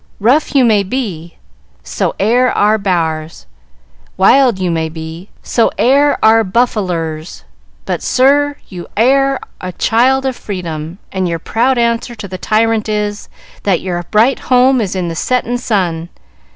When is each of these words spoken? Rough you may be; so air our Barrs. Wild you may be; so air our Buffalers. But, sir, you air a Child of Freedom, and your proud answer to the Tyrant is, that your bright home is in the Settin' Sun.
Rough 0.19 0.55
you 0.55 0.65
may 0.65 0.81
be; 0.81 1.37
so 1.83 2.15
air 2.19 2.51
our 2.53 2.79
Barrs. 2.79 3.45
Wild 4.17 4.57
you 4.57 4.71
may 4.71 4.89
be; 4.89 5.29
so 5.43 5.69
air 5.77 6.17
our 6.25 6.43
Buffalers. 6.43 7.43
But, 7.85 8.01
sir, 8.01 8.55
you 8.67 8.87
air 8.97 9.39
a 9.61 9.71
Child 9.73 10.25
of 10.25 10.35
Freedom, 10.35 10.97
and 11.11 11.29
your 11.29 11.37
proud 11.37 11.77
answer 11.77 12.15
to 12.15 12.27
the 12.27 12.39
Tyrant 12.39 12.89
is, 12.89 13.29
that 13.61 13.79
your 13.81 14.01
bright 14.09 14.39
home 14.39 14.81
is 14.81 14.95
in 14.95 15.07
the 15.07 15.13
Settin' 15.15 15.59
Sun. 15.59 16.09